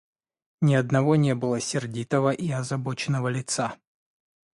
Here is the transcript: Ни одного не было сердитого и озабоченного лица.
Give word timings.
Ни 0.61 0.73
одного 0.73 1.15
не 1.15 1.35
было 1.35 1.59
сердитого 1.59 2.31
и 2.31 2.49
озабоченного 2.49 3.27
лица. 3.27 3.77